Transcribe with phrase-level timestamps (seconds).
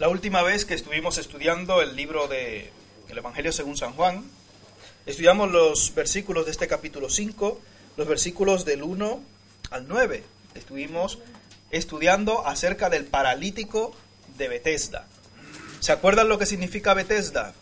[0.00, 2.72] La última vez que estuvimos estudiando el libro de
[3.10, 4.24] el Evangelio según San Juan,
[5.04, 7.60] estudiamos los versículos de este capítulo 5,
[7.98, 9.20] los versículos del 1
[9.68, 10.24] al 9.
[10.54, 11.18] Estuvimos
[11.70, 13.94] estudiando acerca del paralítico
[14.38, 15.06] de Bethesda.
[15.80, 17.52] ¿Se acuerdan lo que significa Bethesda?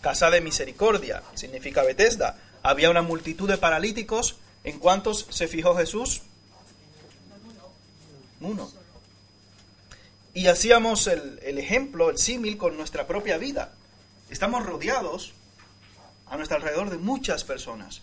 [0.00, 2.38] Casa de misericordia, significa Bethesda.
[2.62, 4.36] Había una multitud de paralíticos.
[4.64, 6.22] ¿En cuántos se fijó Jesús?
[8.40, 8.87] Uno.
[10.38, 13.72] Y hacíamos el, el ejemplo, el símil con nuestra propia vida.
[14.30, 15.32] Estamos rodeados
[16.26, 18.02] a nuestro alrededor de muchas personas.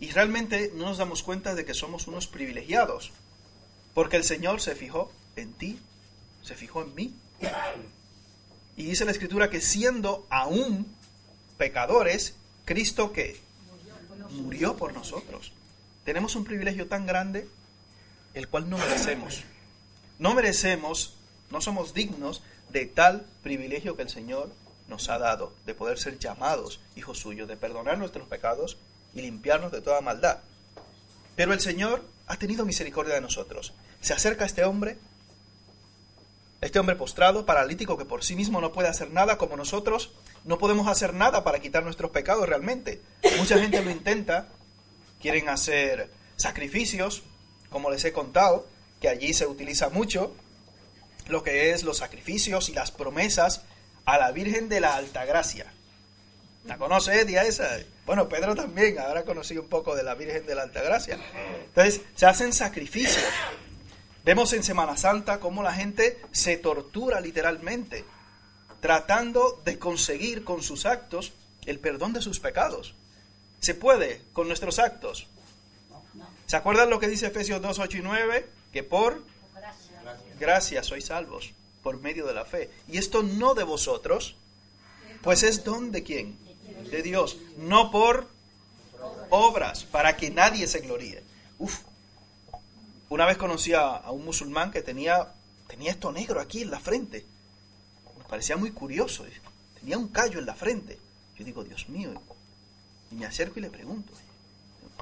[0.00, 3.12] Y realmente no nos damos cuenta de que somos unos privilegiados.
[3.94, 5.78] Porque el Señor se fijó en ti,
[6.42, 7.14] se fijó en mí.
[8.76, 10.92] Y dice la Escritura que siendo aún
[11.56, 13.40] pecadores, Cristo que
[14.32, 15.52] murió por nosotros.
[16.04, 17.46] Tenemos un privilegio tan grande,
[18.34, 19.44] el cual no merecemos.
[20.18, 21.16] No merecemos,
[21.50, 24.50] no somos dignos de tal privilegio que el Señor
[24.88, 28.78] nos ha dado, de poder ser llamados hijos suyos, de perdonar nuestros pecados
[29.14, 30.38] y limpiarnos de toda maldad.
[31.34, 33.72] Pero el Señor ha tenido misericordia de nosotros.
[34.00, 34.98] Se acerca a este hombre,
[36.60, 40.12] este hombre postrado, paralítico, que por sí mismo no puede hacer nada como nosotros,
[40.44, 43.00] no podemos hacer nada para quitar nuestros pecados realmente.
[43.38, 44.48] Mucha gente lo intenta,
[45.20, 47.22] quieren hacer sacrificios,
[47.70, 48.66] como les he contado,
[49.00, 50.34] que allí se utiliza mucho
[51.28, 53.62] lo que es los sacrificios y las promesas
[54.04, 55.66] a la Virgen de la Altagracia.
[56.64, 57.78] ¿La conoce Edia esa?
[58.06, 61.18] Bueno, Pedro también, ahora conocí un poco de la Virgen de la Altagracia.
[61.66, 63.24] Entonces, se hacen sacrificios.
[64.24, 68.04] Vemos en Semana Santa cómo la gente se tortura literalmente,
[68.80, 71.32] tratando de conseguir con sus actos
[71.66, 72.94] el perdón de sus pecados.
[73.60, 75.28] ¿Se puede con nuestros actos?
[76.46, 78.46] ¿Se acuerdan lo que dice Efesios 2, 8 y 9?
[78.76, 79.24] Que por
[80.38, 82.68] gracia sois salvos por medio de la fe.
[82.88, 84.36] Y esto no de vosotros,
[85.22, 86.36] pues es don de quién?
[86.90, 88.28] De Dios, no por
[89.30, 91.24] obras, para que nadie se gloríe.
[91.58, 91.84] Uf.
[93.08, 95.32] Una vez conocí a, un musulmán que tenía,
[95.68, 97.24] tenía esto negro aquí en la frente.
[98.18, 99.24] Me parecía muy curioso.
[99.80, 100.98] Tenía un callo en la frente.
[101.38, 102.12] Yo digo, Dios mío.
[103.10, 104.12] Y me acerco y le pregunto,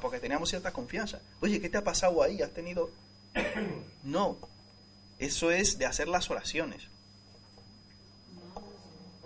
[0.01, 1.19] porque teníamos cierta confianza.
[1.41, 2.41] Oye, ¿qué te ha pasado ahí?
[2.41, 3.03] ¿Has tenido...?
[4.05, 4.37] No,
[5.19, 6.83] eso es de hacer las oraciones.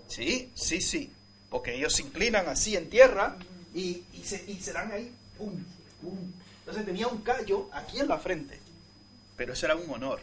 [0.06, 1.12] Sí, sí, sí.
[1.50, 3.36] Porque ellos se inclinan así en tierra
[3.74, 5.12] y, se, dan ahí.
[6.60, 8.60] Entonces tenía un callo aquí en la frente.
[9.36, 10.20] Pero eso era un honor.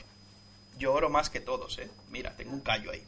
[0.78, 1.90] Yo oro más que todos, ¿eh?
[2.12, 3.04] Mira, tengo un callo ahí.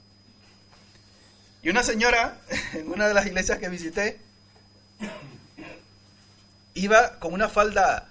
[1.64, 2.42] Y una señora,
[2.74, 4.20] en una de las iglesias que visité,
[6.74, 8.10] iba con una falda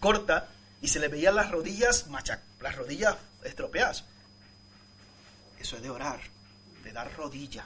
[0.00, 0.48] corta
[0.82, 4.04] y se le veían las rodillas machac las rodillas estropeadas.
[5.58, 6.20] Eso es de orar,
[6.84, 7.64] de dar rodilla.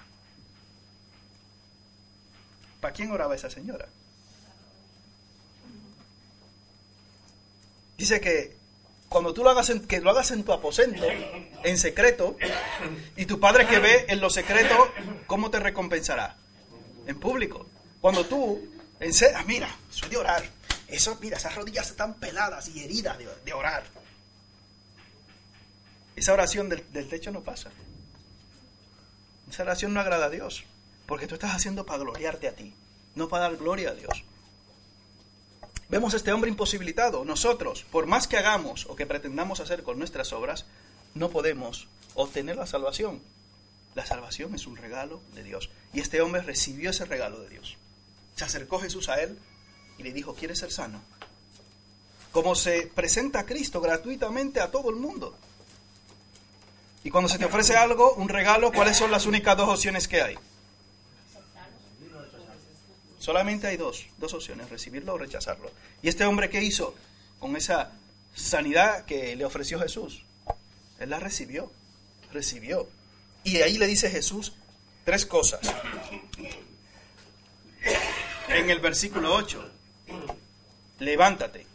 [2.80, 3.88] ¿Para quién oraba esa señora?
[7.96, 8.56] Dice que
[9.08, 11.04] cuando tú lo hagas en, que lo hagas en tu aposento,
[11.62, 12.36] en secreto,
[13.16, 14.92] y tu padre que ve en lo secreto,
[15.26, 16.36] ¿cómo te recompensará?
[17.06, 17.66] En público.
[18.00, 18.60] Cuando tú,
[18.98, 20.44] en ah, mira, soy de orar.
[20.94, 23.82] Eso, mira, esas rodillas están peladas y heridas de orar.
[26.14, 27.72] Esa oración del, techo no pasa.
[29.50, 30.62] Esa oración no agrada a Dios,
[31.06, 32.72] porque tú estás haciendo para gloriarte a ti,
[33.16, 34.22] no para dar gloria a Dios.
[35.88, 37.24] Vemos a este hombre imposibilitado.
[37.24, 40.64] Nosotros, por más que hagamos o que pretendamos hacer con nuestras obras,
[41.14, 43.20] no podemos obtener la salvación.
[43.96, 45.70] La salvación es un regalo de Dios.
[45.92, 47.78] Y este hombre recibió ese regalo de Dios.
[48.36, 49.36] Se acercó Jesús a él
[49.98, 51.00] y le dijo, ¿quieres ser sano?
[52.32, 55.36] Como se presenta a Cristo gratuitamente a todo el mundo.
[57.04, 60.22] Y cuando se te ofrece algo, un regalo, ¿cuáles son las únicas dos opciones que
[60.22, 60.36] hay?
[63.18, 65.70] Solamente hay dos, dos opciones, recibirlo o rechazarlo.
[66.02, 66.94] ¿Y este hombre qué hizo
[67.38, 67.92] con esa
[68.34, 70.24] sanidad que le ofreció Jesús?
[70.98, 71.70] Él la recibió,
[72.32, 72.88] recibió.
[73.42, 74.54] Y ahí le dice Jesús
[75.04, 75.60] tres cosas.
[78.48, 79.70] En el versículo 8,
[80.98, 81.66] levántate.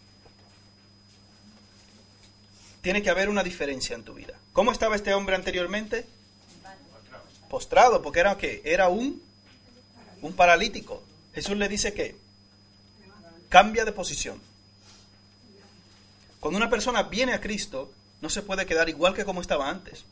[2.81, 4.33] Tiene que haber una diferencia en tu vida.
[4.53, 6.05] ¿Cómo estaba este hombre anteriormente?
[7.49, 9.21] Postrado, porque era era un
[10.21, 11.01] un paralítico.
[11.33, 12.15] Jesús le dice que
[13.47, 14.41] cambia de posición.
[16.39, 17.91] Cuando una persona viene a Cristo,
[18.21, 20.03] no se puede quedar igual que como estaba antes.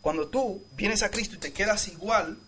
[0.00, 2.38] Cuando tú vienes a Cristo y te quedas igual,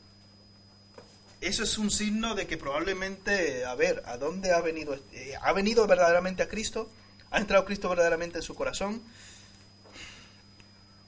[1.40, 4.94] eso es un signo de que probablemente, a ver, ¿a dónde ha venido?
[5.12, 6.90] Eh, ¿Ha venido verdaderamente a Cristo?
[7.30, 9.02] ¿Ha entrado Cristo verdaderamente en su corazón?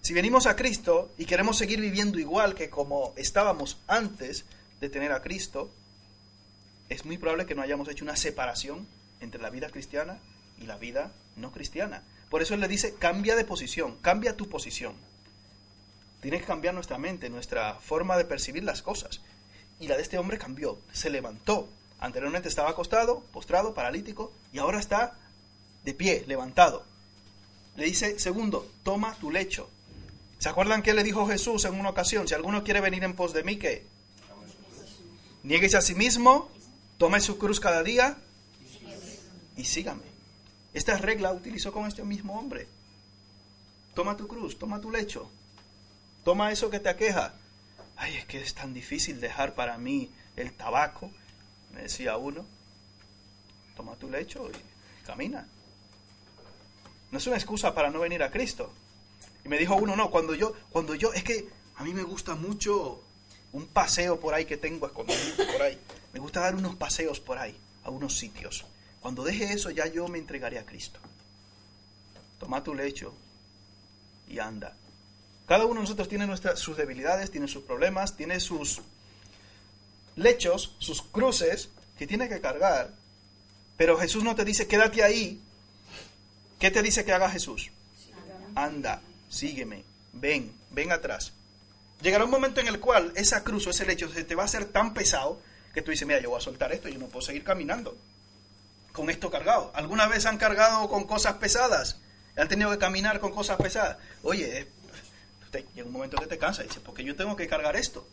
[0.00, 4.44] Si venimos a Cristo y queremos seguir viviendo igual que como estábamos antes
[4.80, 5.70] de tener a Cristo,
[6.88, 8.86] es muy probable que no hayamos hecho una separación
[9.20, 10.18] entre la vida cristiana
[10.58, 12.02] y la vida no cristiana.
[12.30, 14.94] Por eso él le dice, cambia de posición, cambia tu posición.
[16.20, 19.20] Tiene que cambiar nuestra mente, nuestra forma de percibir las cosas.
[19.80, 21.68] Y la de este hombre cambió, se levantó.
[21.98, 25.16] Anteriormente estaba acostado, postrado, paralítico, y ahora está
[25.84, 26.84] de pie, levantado.
[27.76, 29.68] Le dice, segundo, toma tu lecho.
[30.38, 32.26] ¿Se acuerdan qué le dijo Jesús en una ocasión?
[32.26, 33.86] Si alguno quiere venir en pos de mí, ¿qué?
[35.44, 36.50] Niéguese a sí mismo,
[36.98, 38.16] tome su cruz cada día
[39.56, 40.02] y sígame.
[40.74, 42.66] Esta regla utilizó con este mismo hombre.
[43.94, 45.30] Toma tu cruz, toma tu lecho,
[46.24, 47.34] toma eso que te aqueja.
[48.02, 51.12] Ay, es que es tan difícil dejar para mí el tabaco,
[51.72, 52.44] me decía uno.
[53.76, 55.46] Toma tu lecho y camina.
[57.12, 58.72] No es una excusa para no venir a Cristo.
[59.44, 62.34] Y me dijo uno, no, cuando yo, cuando yo, es que a mí me gusta
[62.34, 63.04] mucho
[63.52, 65.20] un paseo por ahí que tengo escondido
[65.52, 65.78] por ahí.
[66.12, 68.66] Me gusta dar unos paseos por ahí, a unos sitios.
[69.00, 70.98] Cuando deje eso ya yo me entregaré a Cristo.
[72.40, 73.14] Toma tu lecho
[74.26, 74.74] y anda.
[75.52, 76.26] Cada uno de nosotros tiene
[76.56, 78.80] sus debilidades, tiene sus problemas, tiene sus
[80.16, 81.68] lechos, sus cruces
[81.98, 82.88] que tiene que cargar.
[83.76, 85.42] Pero Jesús no te dice, quédate ahí.
[86.58, 87.70] ¿Qué te dice que haga Jesús?
[88.54, 89.84] Anda, sígueme,
[90.14, 91.34] ven, ven atrás.
[92.00, 94.46] Llegará un momento en el cual esa cruz o ese lecho se te va a
[94.46, 95.38] hacer tan pesado
[95.74, 97.94] que tú dices, mira, yo voy a soltar esto, yo no puedo seguir caminando
[98.92, 99.70] con esto cargado.
[99.74, 101.98] ¿Alguna vez han cargado con cosas pesadas?
[102.38, 103.98] ¿Han tenido que caminar con cosas pesadas?
[104.22, 104.66] Oye,
[105.52, 108.06] eh, llega un momento que te cansa y dices, porque yo tengo que cargar esto.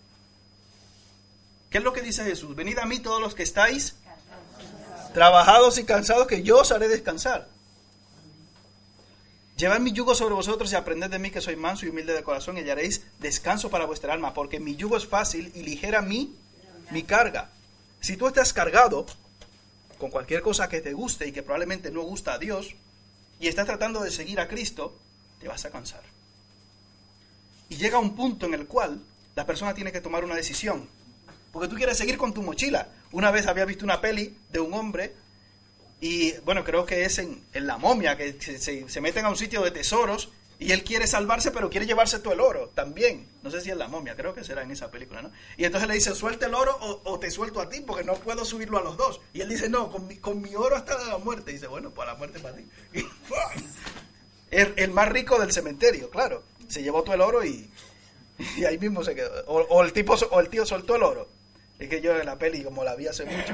[1.70, 2.56] ¿Qué es lo que dice Jesús?
[2.56, 3.96] Venid a mí todos los que estáis
[5.14, 7.48] trabajados y cansados, que yo os haré descansar.
[9.58, 12.24] Llevad mi yugo sobre vosotros y aprended de mí que soy manso y humilde de
[12.24, 16.36] corazón y hallaréis descanso para vuestra alma, porque mi yugo es fácil y ligera mi,
[16.92, 17.50] mi carga.
[18.00, 19.06] Si tú estás cargado,
[19.98, 22.74] con cualquier cosa que te guste y que probablemente no gusta a Dios,
[23.40, 24.98] y estás tratando de seguir a Cristo,
[25.40, 26.04] te vas a cansar.
[27.69, 29.01] Y llega un punto en el cual
[29.36, 30.89] la persona tiene que tomar una decisión.
[31.51, 32.89] Porque tú quieres seguir con tu mochila.
[33.12, 35.16] Una vez había visto una peli de un hombre,
[36.01, 39.62] y bueno, creo que es en, la momia, que se, se meten a un sitio
[39.63, 40.30] de tesoros
[40.62, 43.25] y él quiere salvarse, pero quiere llevarse todo el oro también.
[43.44, 45.31] No sé si es la momia, creo que será en esa película, ¿no?
[45.56, 48.44] Y entonces le dice, suelta el oro o, te suelto a ti, porque no puedo
[48.44, 49.21] subirlo a los dos.
[49.33, 51.51] Y él dice, no, con mi, con mi oro hasta la muerte.
[51.51, 52.66] Y dice, bueno, pues la muerte para ti.
[54.51, 56.44] el, más rico del cementerio, claro.
[56.69, 57.69] Se llevó todo el oro y,
[58.57, 59.44] y ahí mismo se quedó.
[59.48, 61.27] O, el tipo, o el tío soltó el oro.
[61.77, 63.54] Es que yo en la peli, como la vi hace mucho.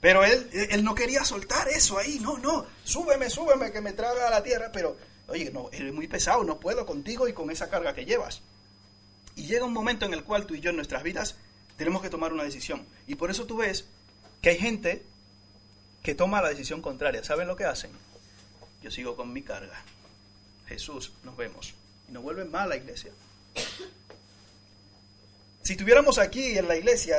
[0.00, 2.18] Pero él, él no quería soltar eso ahí.
[2.20, 4.70] No, no, súbeme, súbeme, que me traga a la tierra.
[4.72, 4.96] Pero
[5.28, 8.42] oye, no, eres muy pesado, no puedo contigo y con esa carga que llevas.
[9.36, 11.36] Y llega un momento en el cual tú y yo en nuestras vidas
[11.76, 12.86] tenemos que tomar una decisión.
[13.06, 13.86] Y por eso tú ves
[14.40, 15.02] que hay gente
[16.02, 17.24] que toma la decisión contraria.
[17.24, 17.92] ¿Saben lo que hacen?
[18.82, 19.82] Yo sigo con mi carga.
[20.66, 21.74] Jesús, nos vemos.
[22.12, 23.10] Y nos vuelven mal la iglesia.
[25.62, 27.16] Si tuviéramos aquí en la iglesia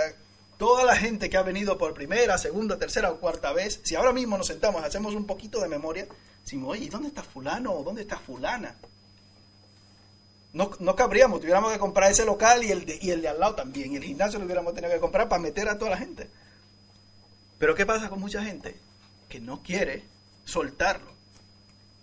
[0.59, 4.13] toda la gente que ha venido por primera, segunda, tercera o cuarta vez, si ahora
[4.13, 6.07] mismo nos sentamos, hacemos un poquito de memoria,
[6.43, 8.75] Decimos, oye, ¿dónde está fulano o dónde está fulana?
[10.51, 13.39] No, no cabríamos, tuviéramos que comprar ese local y el, de, y el de al
[13.39, 13.93] lado también.
[13.93, 16.29] Y el gimnasio lo hubiéramos tenido que comprar para meter a toda la gente.
[17.57, 18.75] Pero ¿qué pasa con mucha gente?
[19.29, 20.03] Que no quiere
[20.43, 21.12] soltarlo.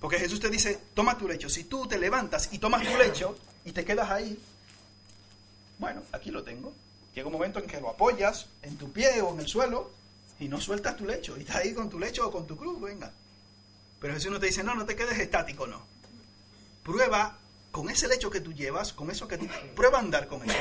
[0.00, 1.48] Porque Jesús te dice, toma tu lecho.
[1.48, 4.38] Si tú te levantas y tomas tu lecho y te quedas ahí,
[5.78, 6.72] bueno, aquí lo tengo.
[7.14, 9.90] Llega un momento en que lo apoyas en tu pie o en el suelo
[10.38, 11.36] y no sueltas tu lecho.
[11.36, 13.12] Y estás ahí con tu lecho o con tu cruz, venga.
[14.00, 15.82] Pero Jesús no te dice, no, no te quedes estático, no.
[16.82, 17.36] Prueba
[17.70, 19.46] con ese lecho que tú llevas, con eso que tú...
[19.76, 20.58] Prueba a andar con eso.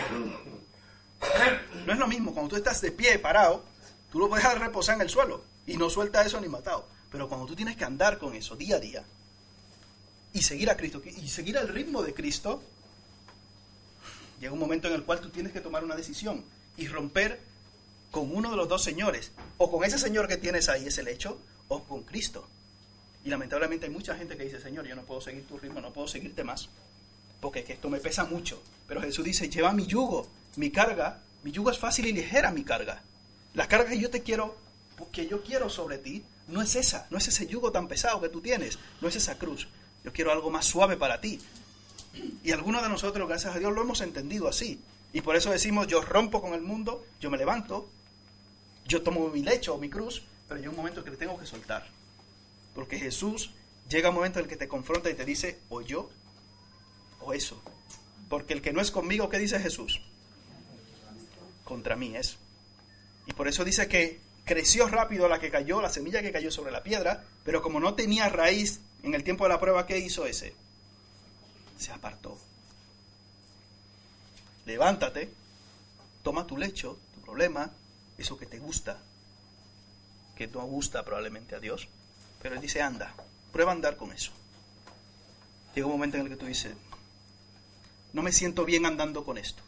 [1.85, 3.63] No es lo mismo, cuando tú estás de pie, parado,
[4.11, 6.85] tú lo puedes reposar en el suelo y no suelta eso ni matado.
[7.09, 9.03] Pero cuando tú tienes que andar con eso día a día
[10.33, 12.63] y seguir a Cristo y seguir al ritmo de Cristo,
[14.39, 16.43] llega un momento en el cual tú tienes que tomar una decisión
[16.77, 17.39] y romper
[18.11, 21.39] con uno de los dos señores, o con ese señor que tienes ahí, ese lecho,
[21.67, 22.47] o con Cristo.
[23.23, 25.93] Y lamentablemente hay mucha gente que dice, Señor, yo no puedo seguir tu ritmo, no
[25.93, 26.69] puedo seguirte más,
[27.39, 28.61] porque que esto me pesa mucho.
[28.87, 32.63] Pero Jesús dice, lleva mi yugo, mi carga, mi yugo es fácil y ligera mi
[32.63, 33.03] carga.
[33.53, 34.57] La carga que yo te quiero,
[35.11, 38.29] que yo quiero sobre ti, no es esa, no es ese yugo tan pesado que
[38.29, 39.67] tú tienes, no es esa cruz.
[40.03, 41.39] Yo quiero algo más suave para ti.
[42.43, 44.79] Y algunos de nosotros, gracias a Dios, lo hemos entendido así.
[45.13, 47.89] Y por eso decimos, yo rompo con el mundo, yo me levanto,
[48.85, 51.45] yo tomo mi lecho o mi cruz, pero llega un momento que le tengo que
[51.45, 51.87] soltar.
[52.75, 53.51] Porque Jesús
[53.89, 56.09] llega un momento en el que te confronta y te dice, o yo
[57.21, 57.61] o eso.
[58.29, 60.01] Porque el que no es conmigo, ¿qué dice Jesús?
[61.63, 62.37] Contra mí es.
[63.25, 66.71] Y por eso dice que creció rápido la que cayó, la semilla que cayó sobre
[66.71, 70.25] la piedra, pero como no tenía raíz en el tiempo de la prueba, ¿qué hizo
[70.25, 70.55] ese?
[71.77, 72.35] Se apartó.
[74.65, 75.29] Levántate,
[76.23, 77.69] toma tu lecho, tu problema,
[78.17, 78.97] eso que te gusta,
[80.35, 81.87] que no gusta probablemente a Dios,
[82.41, 83.13] pero Él dice, anda,
[83.53, 84.31] prueba a andar con eso.
[85.75, 86.73] Llega un momento en el que tú dices,
[88.13, 89.61] no me siento bien andando con esto.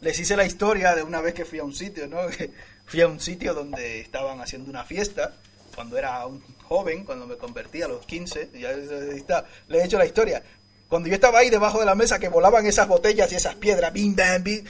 [0.00, 2.20] Les hice la historia de una vez que fui a un sitio, ¿no?
[2.86, 5.34] fui a un sitio donde estaban haciendo una fiesta,
[5.74, 9.98] cuando era un joven, cuando me convertí a los 15, ya está, le he hecho
[9.98, 10.42] la historia.
[10.88, 13.92] Cuando yo estaba ahí debajo de la mesa que volaban esas botellas y esas piedras,
[13.92, 14.64] bim, bam, bim,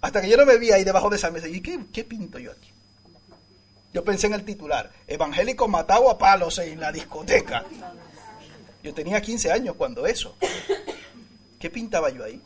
[0.00, 2.38] hasta que yo no me vi ahí debajo de esa mesa, y ¿qué, qué pinto
[2.38, 2.72] yo aquí?
[3.92, 7.64] Yo pensé en el titular, evangélico matado a palos en la discoteca.
[8.82, 10.36] Yo tenía 15 años cuando eso.
[11.58, 12.40] ¿Qué pintaba yo ahí?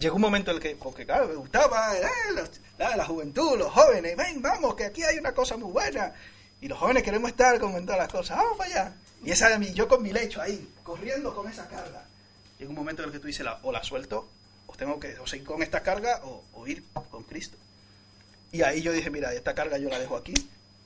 [0.00, 2.02] Llegó un momento en el que, porque claro, me gustaba eh,
[2.78, 6.14] la, juventud, los jóvenes, ven, vamos, que aquí hay una cosa muy buena.
[6.62, 8.94] Y los jóvenes queremos estar con todas las cosas, vamos para allá.
[9.22, 12.02] Y esa mí, yo con mi lecho ahí, corriendo con esa carga.
[12.58, 14.26] Llega un momento en el que tú dices, o la suelto,
[14.66, 17.58] o tengo que o seguir con esta carga, o, o ir con Cristo.
[18.52, 20.32] Y ahí yo dije, mira, esta carga yo la dejo aquí,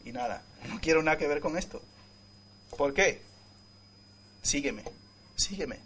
[0.04, 1.80] y nada, no quiero nada que ver con esto.
[2.76, 3.23] ¿Por qué?
[4.42, 4.83] Sígueme,
[5.37, 5.78] sígueme.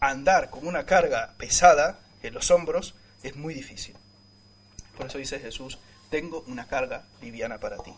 [0.00, 3.94] Andar con una carga pesada en los hombros es muy difícil.
[4.96, 5.78] Por eso dice Jesús,
[6.10, 7.92] tengo una carga liviana para ti.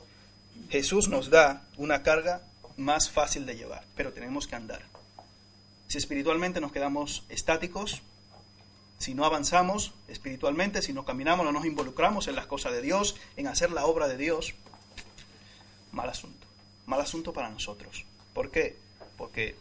[0.70, 2.42] Jesús nos da una carga
[2.76, 4.82] más fácil de llevar, pero tenemos que andar.
[5.88, 8.02] Si espiritualmente nos quedamos estáticos,
[8.98, 13.16] si no avanzamos espiritualmente, si no caminamos, no nos involucramos en las cosas de Dios,
[13.36, 14.54] en hacer la obra de Dios,
[15.92, 16.46] mal asunto.
[16.86, 18.04] Mal asunto para nosotros.
[18.32, 18.76] ¿Por qué?
[19.16, 19.56] Porque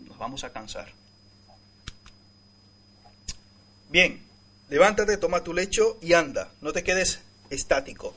[0.00, 0.92] nos vamos a cansar.
[3.88, 4.22] Bien,
[4.68, 8.14] levántate, toma tu lecho y anda, no te quedes estático.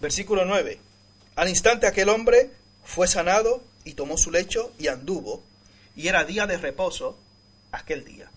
[0.00, 0.78] Versículo 9.
[1.36, 2.50] Al instante aquel hombre
[2.84, 5.42] fue sanado y tomó su lecho y anduvo,
[5.94, 7.16] y era día de reposo
[7.72, 8.30] aquel día.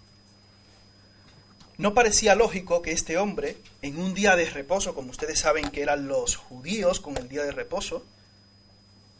[1.77, 5.81] No parecía lógico que este hombre, en un día de reposo, como ustedes saben que
[5.81, 8.03] eran los judíos con el día de reposo,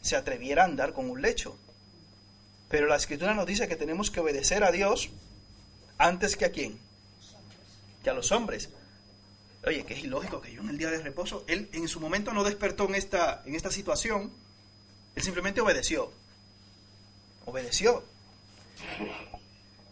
[0.02, 1.56] se atreviera a andar con un lecho.
[2.68, 5.08] Pero la escritura nos dice que tenemos que obedecer a Dios
[6.00, 6.78] antes que a quién?
[8.02, 8.70] Que a los hombres.
[9.66, 12.32] Oye, que es ilógico que yo en el día de reposo, él en su momento
[12.32, 14.32] no despertó en esta, en esta situación,
[15.14, 16.10] él simplemente obedeció.
[17.44, 18.02] Obedeció.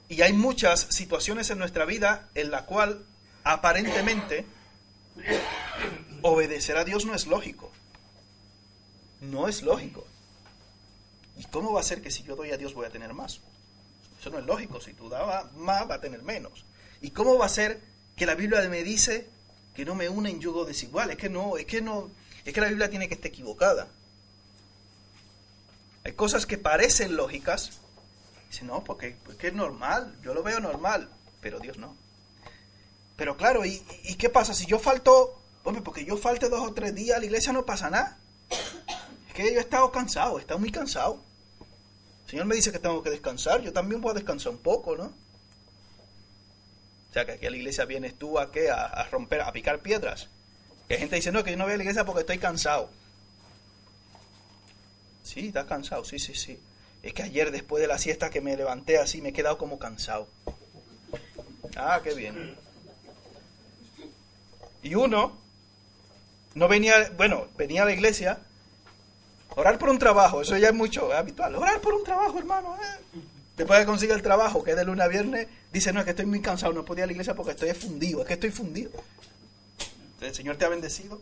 [0.09, 3.05] Y hay muchas situaciones en nuestra vida en la cual
[3.45, 4.47] aparentemente
[6.23, 7.71] obedecer a Dios no es lógico.
[9.21, 10.07] No es lógico.
[11.37, 13.41] ¿Y cómo va a ser que si yo doy a Dios voy a tener más?
[14.31, 14.81] No es lógico.
[14.81, 16.65] Si tú dabas más, va a tener menos.
[17.01, 17.81] ¿Y cómo va a ser
[18.17, 19.29] que la Biblia me dice
[19.75, 21.11] que no me une en yugo desigual?
[21.11, 22.11] Es que no, es que no,
[22.45, 23.89] es que la Biblia tiene que estar equivocada.
[26.05, 27.79] Hay cosas que parecen lógicas.
[28.51, 31.95] Dice, no, porque, es normal, yo lo veo normal, pero Dios no.
[33.17, 34.55] Pero claro, ¿y, ¿y qué pasa?
[34.55, 37.67] Si yo falto, hombre, porque yo falte dos o tres días a la iglesia no
[37.67, 38.17] pasa nada.
[39.29, 41.23] Es que yo he estado cansado, he estado muy cansado.
[42.29, 45.07] Señor me dice que tengo que descansar, yo también puedo descansar un poco, ¿no?
[47.09, 48.71] O sea, que aquí a la iglesia vienes tú a qué?
[48.71, 50.29] A, romper, a picar piedras.
[50.87, 52.91] Que hay gente dice, no, que yo no voy a la iglesia porque estoy cansado.
[55.23, 56.61] Sí, estás cansado, sí, sí, sí.
[57.03, 59.79] Es que ayer después de la siesta que me levanté así me he quedado como
[59.79, 60.29] cansado.
[61.77, 62.57] Ah, qué bien.
[64.83, 65.39] Y uno
[66.55, 68.41] no venía, bueno, venía a la iglesia
[69.57, 71.55] Orar por un trabajo, eso ya es mucho habitual.
[71.57, 72.76] Orar por un trabajo, hermano.
[72.76, 73.21] Eh.
[73.57, 76.11] Después de conseguir el trabajo, que es de lunes a viernes, dice, no, es que
[76.11, 78.50] estoy muy cansado, no podía ir a la iglesia porque estoy fundido, es que estoy
[78.50, 78.93] fundido.
[80.21, 81.21] El Señor te ha bendecido,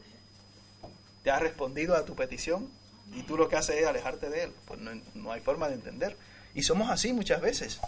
[1.23, 2.69] te ha respondido a tu petición
[3.15, 4.53] y tú lo que haces es alejarte de Él.
[4.67, 6.17] Pues no, no hay forma de entender.
[6.55, 7.81] Y somos así muchas veces.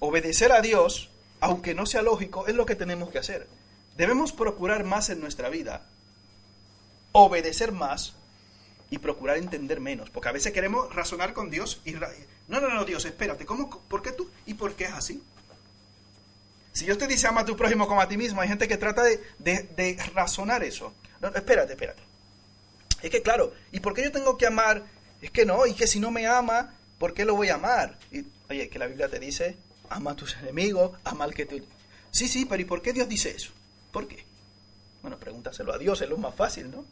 [0.00, 3.46] Obedecer a Dios, aunque no sea lógico, es lo que tenemos que hacer.
[3.96, 5.86] Debemos procurar más en nuestra vida,
[7.12, 8.14] obedecer más
[8.92, 10.10] y procurar entender menos.
[10.10, 11.92] Porque a veces queremos razonar con Dios y...
[11.92, 14.30] No, no, no, Dios, espérate, ¿cómo, ¿por qué tú?
[14.44, 15.22] ¿Y por qué es así?
[16.74, 18.76] Si Dios te dice ama a tu prójimo como a ti mismo, hay gente que
[18.76, 20.92] trata de, de, razonar eso.
[21.22, 22.02] No, espérate, espérate.
[23.00, 24.84] Es que claro, ¿y por qué yo tengo que amar?
[25.22, 27.98] Es que no, y que si no me ama, ¿por qué lo voy a amar?
[28.10, 29.56] Y, oye, que la Biblia te dice,
[29.88, 31.66] ama a tus enemigos, ama al que tú...
[32.10, 33.52] Sí, sí, pero ¿y por qué Dios dice eso?
[33.90, 34.26] ¿Por qué?
[35.00, 36.84] Bueno, pregúntaselo a Dios, es lo más fácil, ¿no?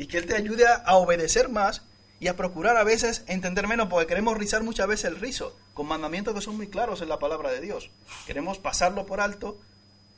[0.00, 1.82] Y que Él te ayude a obedecer más
[2.20, 5.86] y a procurar a veces entender menos, porque queremos rizar muchas veces el rizo, con
[5.88, 7.90] mandamientos que son muy claros en la palabra de Dios.
[8.26, 9.60] Queremos pasarlo por alto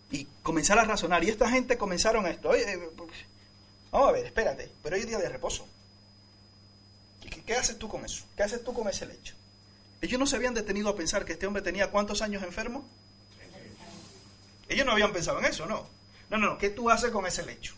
[0.08, 1.24] y comenzar a razonar.
[1.24, 2.50] Y esta gente comenzaron esto.
[2.50, 2.90] Oye, eh,
[3.90, 5.66] vamos a ver, espérate, pero hoy es día de reposo.
[7.20, 8.24] ¿Qué, ¿Qué, haces tú con eso?
[8.36, 9.34] ¿Qué haces tú con ese lecho?
[10.00, 12.88] Ellos no se habían detenido a pensar que este hombre tenía cuántos años enfermo.
[14.68, 15.88] Ellos no habían pensado en eso, ¿no?
[16.30, 16.58] No, no, no.
[16.58, 17.74] ¿Qué tú haces con ese lecho?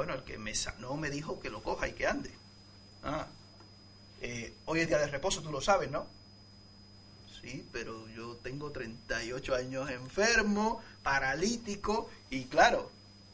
[0.00, 2.30] Bueno, el que me sanó me dijo que lo coja y que ande.
[3.04, 3.26] Ah,
[4.22, 6.06] eh, hoy es día de reposo, tú lo sabes, ¿no?
[7.38, 12.90] Sí, pero yo tengo 38 años enfermo, paralítico, y claro,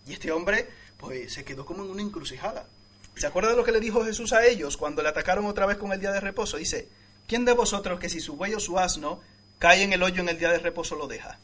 [0.08, 2.66] y este hombre pues se quedó como en una encrucijada.
[3.14, 5.76] ¿Se acuerda de lo que le dijo Jesús a ellos cuando le atacaron otra vez
[5.76, 6.56] con el día de reposo?
[6.56, 6.88] Dice,
[7.28, 9.20] ¿quién de vosotros que si su buey o su asno
[9.60, 11.38] cae en el hoyo en el día de reposo lo deja?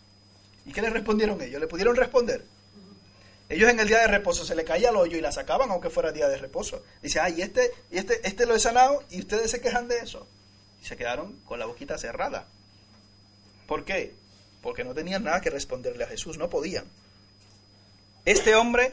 [0.66, 1.60] ¿Y qué le respondieron ellos?
[1.60, 2.44] ¿Le pudieron responder?
[3.52, 5.90] Ellos en el día de reposo se le caía el hoyo y la sacaban aunque
[5.90, 6.82] fuera día de reposo.
[7.02, 10.26] Dice, ay, este, y este, este lo he sanado y ustedes se quejan de eso.
[10.80, 12.46] Y se quedaron con la boquita cerrada.
[13.66, 14.14] ¿Por qué?
[14.62, 16.86] Porque no tenían nada que responderle a Jesús, no podían.
[18.24, 18.90] Este hombre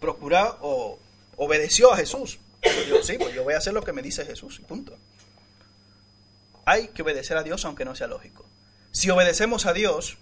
[0.00, 0.98] procuró o
[1.36, 2.40] obedeció a Jesús.
[2.88, 4.96] Yo, sí, pues yo voy a hacer lo que me dice Jesús y punto.
[6.64, 8.44] Hay que obedecer a Dios aunque no sea lógico.
[8.90, 10.18] Si obedecemos a Dios,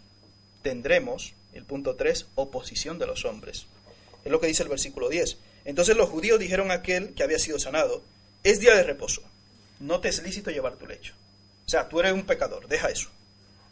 [0.67, 3.67] tendremos el punto 3, oposición de los hombres.
[4.25, 5.39] Es lo que dice el versículo 10.
[5.65, 8.03] Entonces los judíos dijeron a aquel que había sido sanado,
[8.43, 9.23] es día de reposo,
[9.79, 11.15] no te es lícito llevar tu lecho.
[11.65, 13.11] O sea, tú eres un pecador, deja eso.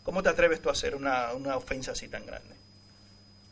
[0.04, 2.54] ¿Cómo te atreves tú a hacer una, una ofensa así tan grande?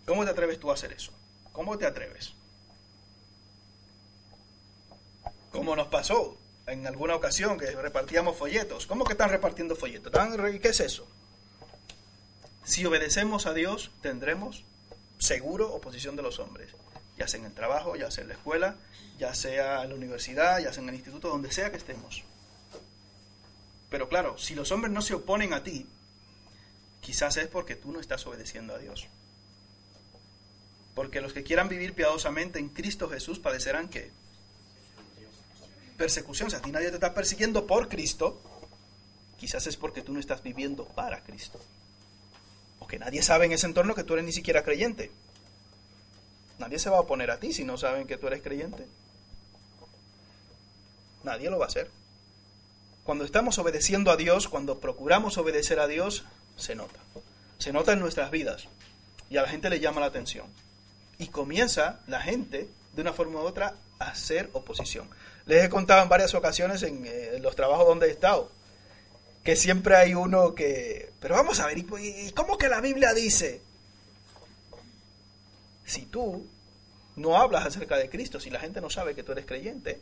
[0.07, 1.11] ¿Cómo te atreves tú a hacer eso?
[1.51, 2.35] ¿Cómo te atreves?
[5.51, 8.87] Como nos pasó en alguna ocasión que repartíamos folletos.
[8.87, 10.13] ¿Cómo que están repartiendo folletos?
[10.63, 11.09] ¿Qué es eso?
[12.65, 14.65] Si obedecemos a Dios, tendremos
[15.19, 16.71] seguro oposición de los hombres,
[17.19, 18.77] ya sea en el trabajo, ya sea en la escuela,
[19.19, 22.23] ya sea en la universidad, ya sea en el instituto, donde sea que estemos.
[23.91, 25.87] Pero claro, si los hombres no se oponen a ti,
[27.01, 29.09] quizás es porque tú no estás obedeciendo a Dios.
[30.95, 34.11] Porque los que quieran vivir piadosamente en Cristo Jesús padecerán qué?
[35.97, 36.49] Persecución.
[36.51, 38.41] Si a ti nadie te está persiguiendo por Cristo,
[39.37, 41.59] quizás es porque tú no estás viviendo para Cristo
[42.93, 45.11] que nadie sabe en ese entorno que tú eres ni siquiera creyente.
[46.59, 48.87] Nadie se va a oponer a ti si no saben que tú eres creyente.
[51.25, 51.91] Nadie lo va a hacer.
[53.03, 56.25] Cuando estamos obedeciendo a Dios, cuando procuramos obedecer a Dios,
[56.59, 57.01] se nota.
[57.57, 58.69] Se nota en nuestras vidas.
[59.31, 60.49] Y a la gente le llama la atención.
[61.17, 65.09] Y comienza la gente, de una forma u otra, a hacer oposición.
[65.47, 68.51] Les he contado en varias ocasiones en, eh, los trabajos donde he estado
[69.43, 71.13] que siempre hay uno que...
[71.21, 73.61] Pero vamos a ver, ¿y cómo que la Biblia dice?
[75.85, 76.47] Si tú
[77.17, 80.01] no hablas acerca de Cristo, si la gente no sabe que tú eres creyente,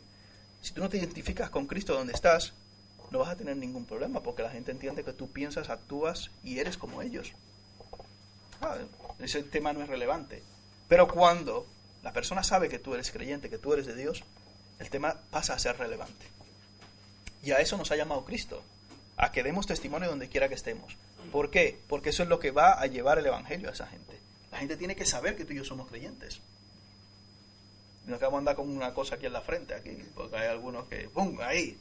[0.61, 2.53] si tú no te identificas con Cristo donde estás,
[3.09, 6.59] no vas a tener ningún problema, porque la gente entiende que tú piensas, actúas y
[6.59, 7.33] eres como ellos.
[8.61, 8.77] Ah,
[9.19, 10.43] ese tema no es relevante.
[10.87, 11.65] Pero cuando
[12.03, 14.23] la persona sabe que tú eres creyente, que tú eres de Dios,
[14.79, 16.25] el tema pasa a ser relevante.
[17.43, 18.63] Y a eso nos ha llamado Cristo
[19.21, 20.97] a que demos testimonio donde quiera que estemos.
[21.31, 21.79] ¿Por qué?
[21.87, 24.19] Porque eso es lo que va a llevar el Evangelio a esa gente.
[24.51, 26.41] La gente tiene que saber que tú y yo somos creyentes.
[28.07, 30.47] No que vamos a andar con una cosa aquí en la frente, aquí, porque hay
[30.47, 31.37] algunos que, ¡pum!
[31.39, 31.77] Ahí.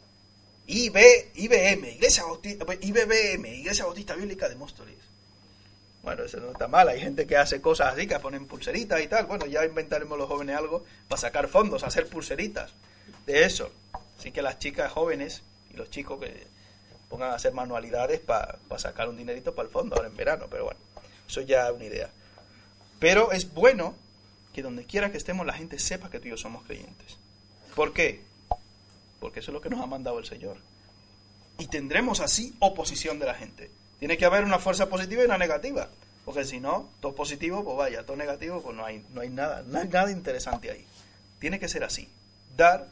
[0.67, 4.99] IB, IBM, Iglesia Bautista, pues, IBBM, Iglesia Bautista Bíblica de Móstoles.
[6.03, 6.89] Bueno, eso no está mal.
[6.89, 9.25] Hay gente que hace cosas así, que ponen pulseritas y tal.
[9.25, 12.75] Bueno, ya inventaremos los jóvenes algo para sacar fondos, hacer pulseritas
[13.25, 13.73] de eso.
[14.19, 16.50] Así que las chicas jóvenes y los chicos que
[17.11, 20.65] pongan a hacer manualidades para sacar un dinerito para el fondo ahora en verano, pero
[20.65, 20.81] bueno,
[21.29, 22.09] eso ya es una idea.
[23.01, 23.95] Pero es bueno
[24.55, 27.19] que donde quiera que estemos la gente sepa que tú y yo somos creyentes.
[27.75, 28.23] ¿Por qué?
[29.19, 30.57] Porque eso es lo que nos ha mandado el Señor.
[31.59, 33.71] Y tendremos así oposición de la gente.
[33.99, 35.91] Tiene que haber una fuerza positiva y una negativa.
[36.25, 39.63] Porque si no, todo positivo, pues vaya, todo negativo, pues no hay, no hay nada,
[39.67, 40.87] no hay nada interesante ahí.
[41.39, 42.09] Tiene que ser así.
[42.57, 42.89] Dar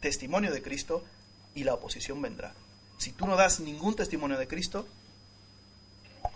[0.00, 1.02] testimonio de Cristo
[1.54, 2.54] y la oposición vendrá.
[2.98, 4.86] Si tú no das ningún testimonio de Cristo,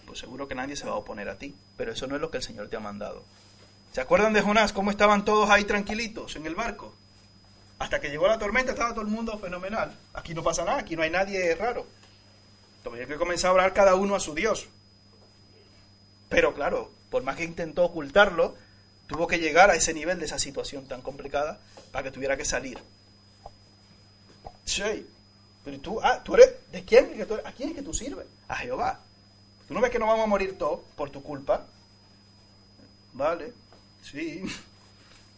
[0.07, 1.55] pues seguro que nadie se va a oponer a ti.
[1.77, 3.25] Pero eso no es lo que el Señor te ha mandado.
[3.93, 4.73] ¿Se acuerdan de Jonás?
[4.73, 6.95] ¿Cómo estaban todos ahí tranquilitos en el barco?
[7.79, 9.95] Hasta que llegó la tormenta estaba todo el mundo fenomenal.
[10.15, 11.87] Aquí no pasa nada, aquí no hay nadie raro.
[12.85, 14.69] Todavía que comenzar a orar cada uno a su Dios.
[16.29, 18.57] Pero claro, por más que intentó ocultarlo,
[19.07, 21.59] tuvo que llegar a ese nivel de esa situación tan complicada
[21.91, 22.79] para que tuviera que salir.
[24.65, 25.07] Sí,
[25.65, 27.13] pero tú, ah, tú eres, ¿de quién?
[27.45, 28.27] ¿A quién es que tú sirves?
[28.49, 29.01] A Jehová.
[29.69, 31.67] ¿Tú no ves que nos vamos a morir todos por tu culpa?
[33.13, 33.53] Vale,
[34.03, 34.43] sí.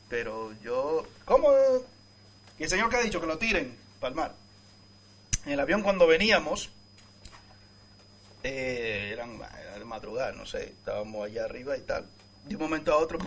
[0.08, 1.52] Pero yo, ¿cómo?
[2.58, 4.34] Y el Señor que ha dicho que lo tiren para el mar.
[5.44, 6.70] En el avión cuando veníamos,
[8.42, 12.06] eh, eran, era de madrugada, no sé, estábamos allá arriba y tal.
[12.46, 13.18] De un momento a otro,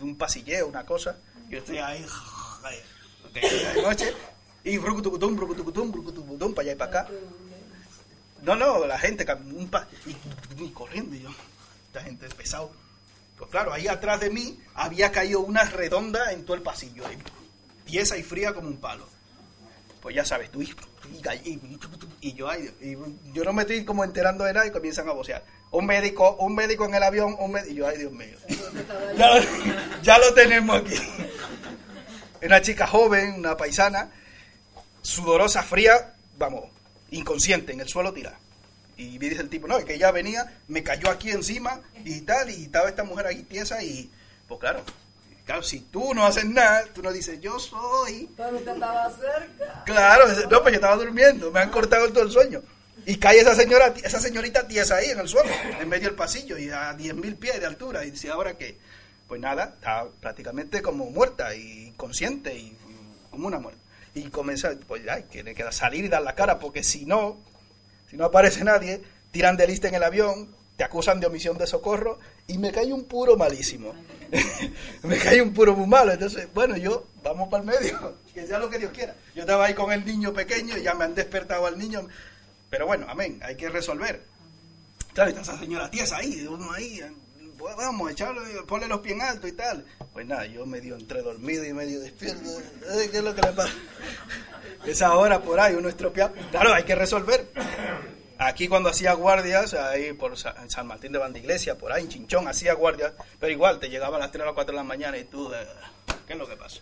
[0.00, 1.18] un pasilleo, una cosa.
[1.48, 2.04] Yo estoy ahí,
[3.34, 4.14] de noche,
[4.64, 7.10] y brucutucutum, brucutucutum, brucutucutum, para allá y para acá.
[8.42, 9.88] No, no, la gente, un pa
[10.58, 11.30] y, corriendo, y yo,
[11.86, 12.72] esta gente es pesado.
[13.38, 17.18] Pues claro, ahí atrás de mí había caído una redonda en todo el pasillo, ahí,
[17.84, 19.06] tiesa y fría como un palo.
[20.00, 20.74] Pues ya sabes, tú y,
[22.20, 22.48] y yo,
[22.80, 22.96] y
[23.32, 25.44] yo no me estoy como enterando de nada y comienzan a vocear.
[25.70, 28.36] Un médico, un médico en el avión, un médico, y yo, ay Dios mío.
[30.02, 30.96] Ya lo tenemos aquí.
[32.44, 34.10] Una chica joven, una paisana,
[35.02, 36.64] sudorosa, fría, vamos,
[37.10, 38.38] inconsciente, en el suelo tirada.
[38.96, 42.20] Y me dice el tipo, no, es que ella venía, me cayó aquí encima y
[42.22, 44.10] tal, y estaba esta mujer ahí tiesa y,
[44.46, 44.82] pues claro,
[45.44, 48.30] claro, si tú no haces nada, tú no dices, yo soy.
[48.36, 49.82] Pero usted estaba cerca.
[49.84, 52.62] Claro, no, pues yo estaba durmiendo, me han cortado todo el sueño.
[53.04, 56.56] Y cae esa señora, esa señorita tiesa ahí en el suelo, en medio del pasillo
[56.56, 58.04] y a 10.000 pies de altura.
[58.04, 58.78] Y dice, ¿ahora qué?
[59.26, 62.76] Pues nada, está prácticamente como muerta y consciente y
[63.30, 63.81] como una muerte.
[64.14, 67.38] Y comienza, pues ya, tiene que salir y dar la cara, porque si no,
[68.10, 71.66] si no aparece nadie, tiran de lista en el avión, te acusan de omisión de
[71.66, 73.94] socorro y me cae un puro malísimo.
[75.02, 76.12] me cae un puro muy malo.
[76.12, 79.14] Entonces, bueno, yo, vamos para el medio, que sea lo que Dios quiera.
[79.34, 82.06] Yo estaba ahí con el niño pequeño y ya me han despertado al niño.
[82.68, 84.22] Pero bueno, amén, hay que resolver.
[85.12, 87.00] Claro, está esa señora tiesa ahí, uno ahí,
[87.62, 89.84] pues vamos, echarle, ponle los pies en alto y tal.
[90.12, 92.42] Pues nada, yo medio entre dormido y medio despierto.
[93.12, 93.72] ¿Qué es lo que le pasa?
[94.84, 96.34] Esa hora por ahí, uno estropeado.
[96.50, 97.46] Claro, hay que resolver.
[98.36, 102.74] Aquí cuando hacía guardias, ahí por San Martín de Bandiglesia, por ahí en Chinchón, hacía
[102.74, 105.22] guardias, pero igual te llegaba a las 3 o las 4 de la mañana y
[105.22, 105.64] tú, eh,
[106.26, 106.80] ¿qué es lo que pasa?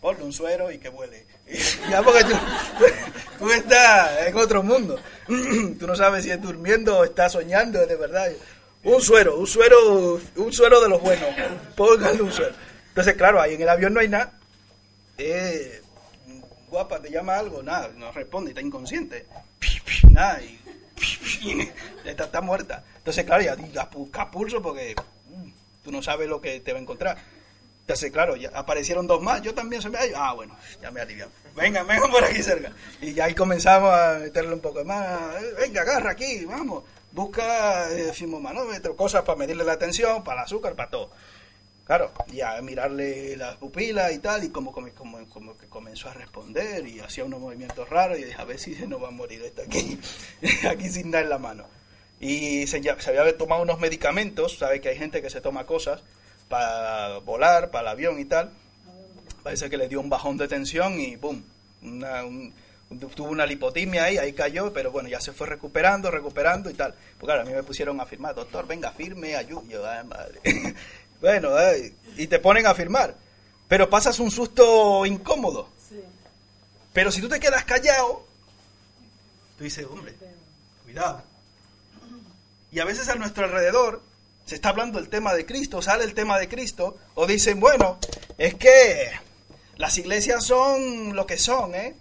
[0.00, 1.26] Ponle un suero y que vuele.
[1.90, 2.36] ya porque tú,
[3.40, 4.96] tú estás en otro mundo.
[5.26, 8.30] tú no sabes si es durmiendo o estás soñando, de verdad.
[8.84, 11.28] Un suero, un suero, un suero de los buenos.
[11.74, 12.54] Póngale un suero.
[12.88, 14.32] Entonces, claro, ahí en el avión no hay nada.
[15.16, 15.80] Eh,
[16.68, 19.26] guapa, te llama algo, nada, no responde, está inconsciente.
[20.10, 20.60] Nada, y,
[22.04, 22.84] está, está, muerta.
[22.98, 24.94] Entonces, claro, ya busca pulso porque
[25.30, 25.48] mm,
[25.82, 27.16] tú no sabes lo que te va a encontrar.
[27.80, 29.98] Entonces, claro, ya aparecieron dos más, yo también se me...
[30.14, 31.30] Ah, bueno, ya me aliviado.
[31.56, 32.72] Venga, venga por aquí cerca.
[33.00, 35.34] Y ya ahí comenzamos a meterle un poco más.
[35.58, 36.84] Venga, agarra aquí, vamos
[37.14, 41.10] busca eh, manómetro, cosas para medirle la tensión, para el azúcar, para todo.
[41.84, 44.90] Claro, ya mirarle las pupilas y tal, y como, como,
[45.28, 48.74] como, que comenzó a responder y hacía unos movimientos raros, y dije, a ver si
[48.74, 49.98] se nos va a morir esto aquí,
[50.68, 51.66] aquí sin dar la mano.
[52.20, 56.02] Y se, se había tomado unos medicamentos, sabe que hay gente que se toma cosas
[56.48, 58.50] para volar, para el avión y tal.
[59.42, 61.44] Parece que le dio un bajón de tensión y ¡boom!
[61.82, 62.54] Una, un,
[62.98, 66.94] tuvo una lipotimia ahí, ahí cayó, pero bueno, ya se fue recuperando, recuperando y tal.
[67.18, 69.78] Porque claro, a mí me pusieron a firmar, doctor, venga, firme, ayude.
[70.04, 70.40] madre.
[71.20, 71.50] bueno,
[72.16, 73.14] y te ponen a firmar.
[73.68, 75.68] Pero pasas un susto incómodo.
[76.92, 78.24] Pero si tú te quedas callado,
[79.58, 80.14] tú dices, hombre,
[80.84, 81.22] cuidado.
[82.70, 84.00] Y a veces a nuestro alrededor
[84.46, 87.98] se está hablando el tema de Cristo, sale el tema de Cristo, o dicen, bueno,
[88.38, 89.10] es que
[89.76, 91.94] las iglesias son lo que son, ¿eh?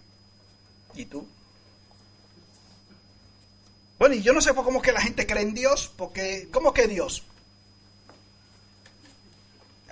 [0.96, 1.28] ¿Y tú?
[4.00, 6.88] Bueno, y yo no sé cómo que la gente cree en Dios, porque ¿cómo que
[6.88, 7.24] Dios?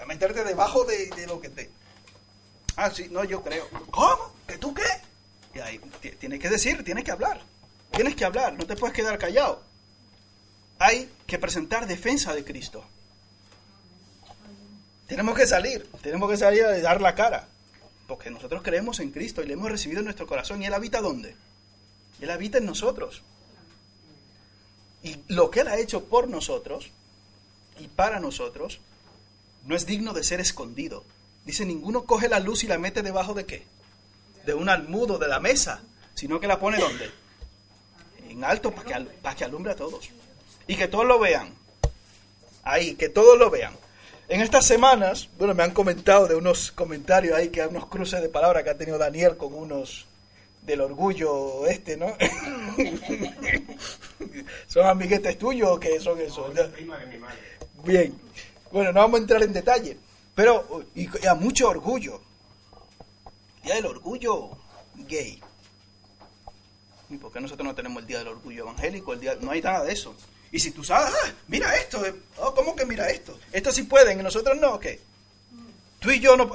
[0.02, 1.70] A meterte debajo de, lo que te...
[2.76, 3.68] Ah, sí, no, yo creo.
[3.92, 4.34] ¿Cómo?
[4.48, 4.84] ¿Que tú qué?
[5.54, 5.80] Y ahí
[6.20, 7.42] tienes que decir, tienes que hablar.
[7.92, 9.62] Tienes que hablar, no te puedes quedar callado.
[10.80, 12.84] Hay que presentar defensa de Cristo.
[15.08, 17.48] Tenemos que salir, tenemos que salir a dar la cara.
[18.12, 20.62] Porque nosotros creemos en Cristo y le hemos recibido en nuestro corazón.
[20.62, 21.34] ¿Y Él habita dónde?
[22.20, 23.22] Él habita en nosotros.
[25.02, 26.90] Y lo que Él ha hecho por nosotros
[27.80, 28.82] y para nosotros
[29.66, 31.06] no es digno de ser escondido.
[31.46, 33.64] Dice, ninguno coge la luz y la mete debajo de qué?
[34.46, 35.82] De un almudo de la mesa,
[36.14, 37.10] sino que la pone ¿dónde?
[38.28, 40.10] En alto para que alumbre a todos.
[40.68, 41.54] Y que todos lo vean.
[42.64, 43.74] Ahí, que todos lo vean.
[44.32, 48.22] En estas semanas, bueno, me han comentado de unos comentarios ahí, que hay unos cruces
[48.22, 50.06] de palabras que ha tenido Daniel con unos
[50.62, 52.16] del orgullo este, ¿no?
[54.68, 56.50] ¿Son amiguetes tuyos o qué son esos?
[57.84, 58.18] Bien.
[58.72, 59.98] Bueno, no vamos a entrar en detalle,
[60.34, 62.22] pero y, a mucho orgullo.
[63.66, 64.52] Día del orgullo
[64.96, 65.42] gay.
[67.10, 69.12] ¿Y por qué nosotros no tenemos el día del orgullo evangélico?
[69.12, 70.16] El día, no hay nada de eso.
[70.52, 73.40] Y si tú sabes, ah, mira esto, eh, oh, ¿cómo que mira esto?
[73.52, 75.00] Esto sí pueden y nosotros no, ¿qué?
[76.00, 76.52] Tú y yo no.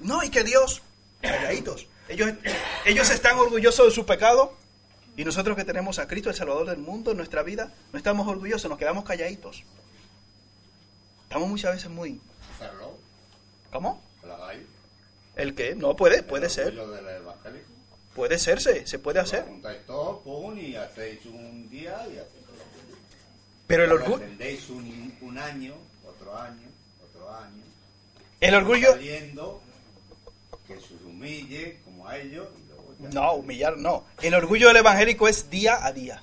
[0.00, 0.82] No, y que Dios.
[1.20, 1.86] calladitos.
[2.08, 2.32] Ellos,
[2.84, 4.54] ellos están orgullosos de su pecado
[5.16, 8.26] y nosotros que tenemos a Cristo, el Salvador del mundo, en nuestra vida, no estamos
[8.26, 9.64] orgullosos, nos quedamos calladitos.
[11.24, 12.20] Estamos muchas veces muy...
[13.70, 14.02] ¿Cómo?
[15.36, 15.74] ¿El qué?
[15.74, 16.74] No, puede, puede ser.
[18.14, 19.46] Puede serse, se puede hacer.
[20.24, 22.41] Pum, y hacéis un día y hacéis
[23.72, 24.22] Pero el orgullo...
[24.68, 25.74] Un, un año,
[26.06, 26.68] otro año,
[27.08, 27.62] otro año.
[28.38, 28.90] El orgullo...
[28.90, 29.62] Saliendo,
[30.66, 32.48] que se os humille como a ellos.
[32.62, 33.08] Y luego ya.
[33.08, 34.04] No, humillar no.
[34.20, 36.22] El orgullo del evangélico es día a día.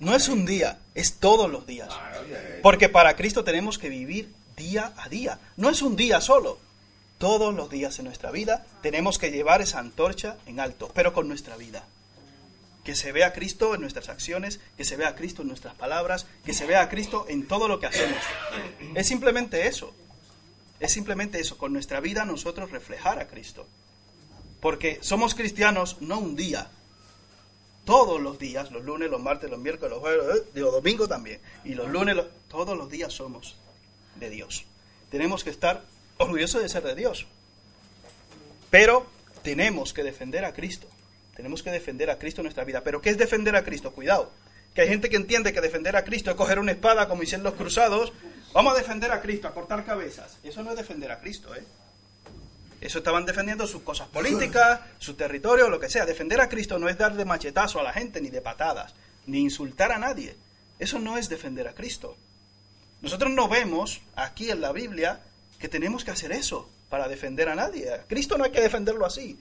[0.00, 1.88] No es un día, es todos los días.
[2.64, 5.38] Porque para Cristo tenemos que vivir día a día.
[5.56, 6.58] No es un día solo.
[7.18, 11.28] Todos los días en nuestra vida tenemos que llevar esa antorcha en alto, pero con
[11.28, 11.84] nuestra vida.
[12.86, 15.74] Que se vea a Cristo en nuestras acciones, que se vea a Cristo en nuestras
[15.74, 18.22] palabras, que se vea a Cristo en todo lo que hacemos.
[18.94, 19.92] Es simplemente eso.
[20.78, 23.66] Es simplemente eso, con nuestra vida nosotros reflejar a Cristo.
[24.60, 26.70] Porque somos cristianos no un día,
[27.84, 31.40] todos los días, los lunes, los martes, los miércoles, los jueves, eh, los domingos también,
[31.64, 32.16] y los lunes,
[32.48, 33.56] todos los días somos
[34.14, 34.64] de Dios.
[35.10, 35.82] Tenemos que estar
[36.18, 37.26] orgullosos de ser de Dios.
[38.70, 39.06] Pero
[39.42, 40.88] tenemos que defender a Cristo.
[41.36, 42.82] Tenemos que defender a Cristo en nuestra vida.
[42.82, 43.92] ¿Pero qué es defender a Cristo?
[43.92, 44.32] Cuidado.
[44.74, 47.44] Que hay gente que entiende que defender a Cristo es coger una espada, como hicieron
[47.44, 48.12] los cruzados.
[48.52, 50.38] Vamos a defender a Cristo, a cortar cabezas.
[50.42, 51.62] Eso no es defender a Cristo, ¿eh?
[52.80, 56.04] Eso estaban defendiendo sus cosas políticas, su territorio, lo que sea.
[56.06, 58.94] Defender a Cristo no es dar de machetazo a la gente, ni de patadas,
[59.26, 60.36] ni insultar a nadie.
[60.78, 62.16] Eso no es defender a Cristo.
[63.00, 65.20] Nosotros no vemos aquí en la Biblia
[65.58, 67.90] que tenemos que hacer eso para defender a nadie.
[68.08, 69.38] Cristo no hay que defenderlo así.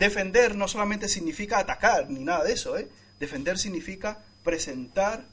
[0.00, 2.78] Defender no solamente significa atacar ni nada de eso.
[2.78, 2.88] ¿eh?
[3.18, 5.26] Defender significa presentar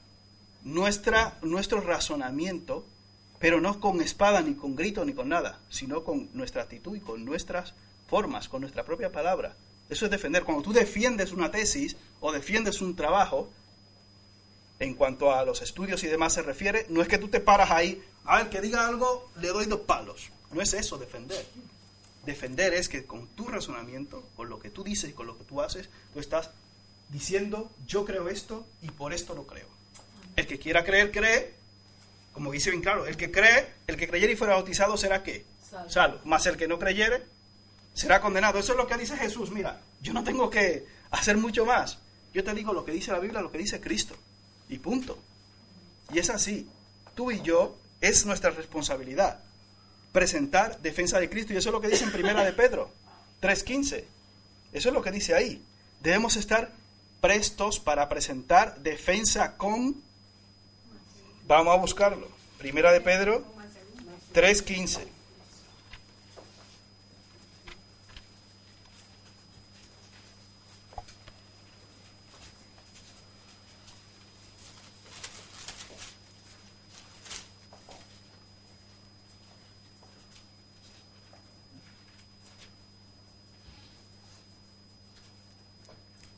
[0.62, 2.84] nuestra, nuestro razonamiento,
[3.38, 7.00] pero no con espada, ni con grito, ni con nada, sino con nuestra actitud y
[7.00, 7.72] con nuestras
[8.08, 9.56] formas, con nuestra propia palabra.
[9.88, 10.44] Eso es defender.
[10.44, 13.48] Cuando tú defiendes una tesis o defiendes un trabajo,
[14.80, 17.70] en cuanto a los estudios y demás se refiere, no es que tú te paras
[17.70, 20.30] ahí, a ver, que diga algo, le doy dos palos.
[20.52, 21.46] No es eso defender.
[22.24, 25.44] Defender es que con tu razonamiento, con lo que tú dices y con lo que
[25.44, 26.50] tú haces, tú estás
[27.08, 29.68] diciendo, yo creo esto y por esto lo creo.
[30.36, 31.54] El que quiera creer, cree,
[32.32, 35.44] como dice bien claro, el que cree, el que creyere y fuera bautizado será qué?
[35.68, 35.90] Salvo.
[35.90, 36.20] Salvo.
[36.24, 37.24] Más el que no creyere,
[37.94, 38.58] será condenado.
[38.58, 39.50] Eso es lo que dice Jesús.
[39.50, 41.98] Mira, yo no tengo que hacer mucho más.
[42.32, 44.14] Yo te digo lo que dice la Biblia, lo que dice Cristo.
[44.68, 45.18] Y punto.
[46.12, 46.68] Y es así.
[47.14, 49.40] Tú y yo es nuestra responsabilidad
[50.12, 51.52] presentar defensa de Cristo.
[51.52, 52.90] Y eso es lo que dice en Primera de Pedro
[53.42, 54.04] 3.15.
[54.72, 55.62] Eso es lo que dice ahí.
[56.00, 56.70] Debemos estar
[57.20, 60.02] prestos para presentar defensa con...
[61.46, 62.28] Vamos a buscarlo.
[62.58, 63.44] Primera de Pedro
[64.34, 65.17] 3.15.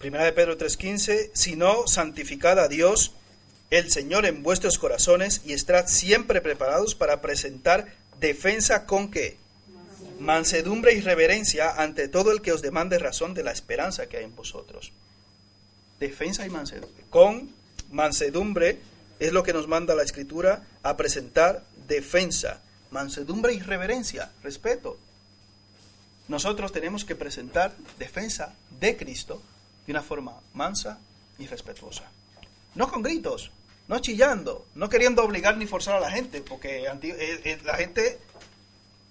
[0.01, 3.13] Primera de Pedro 3:15, sino santificad a Dios,
[3.69, 9.37] el Señor en vuestros corazones y estad siempre preparados para presentar defensa con qué?
[10.19, 14.25] Mansedumbre y reverencia ante todo el que os demande razón de la esperanza que hay
[14.25, 14.91] en vosotros.
[15.99, 17.05] Defensa y mansedumbre.
[17.11, 17.55] Con
[17.91, 18.79] mansedumbre
[19.19, 24.97] es lo que nos manda la Escritura a presentar defensa, mansedumbre y reverencia, respeto.
[26.27, 29.43] Nosotros tenemos que presentar defensa de Cristo
[29.91, 31.01] de una forma mansa
[31.37, 32.05] y respetuosa.
[32.77, 33.51] No con gritos,
[33.89, 38.21] no chillando, no queriendo obligar ni forzar a la gente, porque eh, eh, la gente,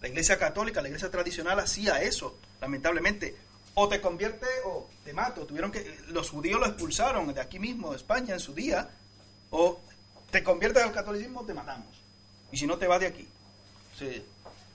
[0.01, 3.35] la iglesia católica, la iglesia tradicional hacía eso, lamentablemente.
[3.73, 5.45] O te convierte o te mato.
[5.45, 8.89] Tuvieron que, los judíos lo expulsaron de aquí mismo, de España, en su día.
[9.51, 9.81] O
[10.31, 11.93] te conviertes al catolicismo, te matamos.
[12.53, 13.27] Y si no, te vas de aquí.
[13.97, 14.23] Sí.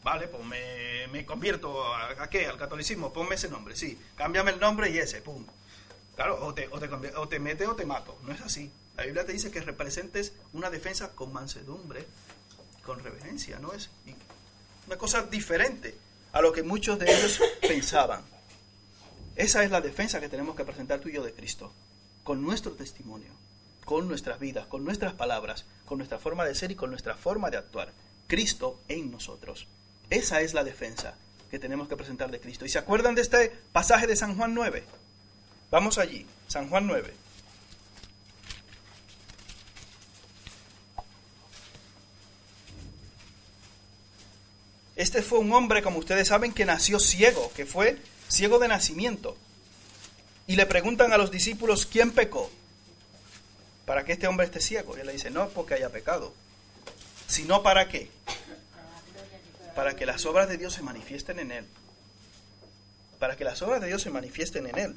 [0.03, 2.47] Vale, pues me, me convierto a, a qué?
[2.47, 3.99] Al catolicismo, ponme ese nombre, sí.
[4.17, 5.47] Cámbiame el nombre y ese, pum.
[6.15, 8.19] Claro, o te, o te, o te mete o te mato.
[8.23, 8.71] No es así.
[8.97, 12.07] La Biblia te dice que representes una defensa con mansedumbre,
[12.85, 13.91] con reverencia, ¿no es?
[14.87, 15.97] Una cosa diferente
[16.33, 18.23] a lo que muchos de ellos pensaban.
[19.37, 21.73] Esa es la defensa que tenemos que presentar tú y yo de Cristo,
[22.23, 23.33] con nuestro testimonio,
[23.85, 27.51] con nuestras vidas, con nuestras palabras, con nuestra forma de ser y con nuestra forma
[27.51, 27.93] de actuar.
[28.29, 29.67] Cristo en nosotros.
[30.11, 31.17] Esa es la defensa
[31.51, 32.65] que tenemos que presentar de Cristo.
[32.65, 34.85] ¿Y se acuerdan de este pasaje de San Juan 9?
[35.75, 37.13] Vamos allí, San Juan 9.
[44.95, 49.37] Este fue un hombre, como ustedes saben, que nació ciego, que fue ciego de nacimiento.
[50.47, 52.53] Y le preguntan a los discípulos, ¿quién pecó?
[53.85, 54.97] Para que este hombre esté ciego.
[54.97, 56.33] Y él le dice, no porque haya pecado,
[57.27, 58.13] sino para qué?
[59.75, 61.67] Para que las obras de Dios se manifiesten en él.
[63.19, 64.97] Para que las obras de Dios se manifiesten en él.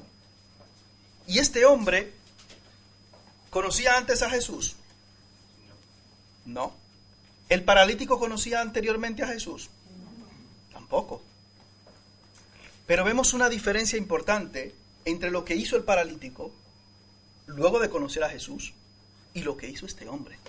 [1.27, 2.13] Y este hombre
[3.49, 4.77] conocía antes a Jesús.
[6.45, 6.73] No.
[7.49, 9.69] ¿El paralítico conocía anteriormente a Jesús?
[10.71, 11.21] Tampoco.
[12.85, 16.51] Pero vemos una diferencia importante entre lo que hizo el paralítico
[17.45, 18.73] luego de conocer a Jesús
[19.33, 20.39] y lo que hizo este hombre.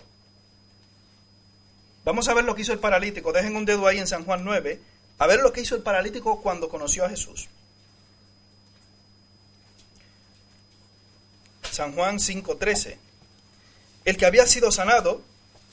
[2.04, 3.32] Vamos a ver lo que hizo el paralítico.
[3.32, 4.80] Dejen un dedo ahí en San Juan 9.
[5.18, 7.48] A ver lo que hizo el paralítico cuando conoció a Jesús.
[11.78, 12.98] San Juan 5:13.
[14.04, 15.22] El que había sido sanado